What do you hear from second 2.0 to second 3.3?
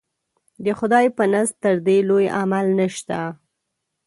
لوی عمل نشته.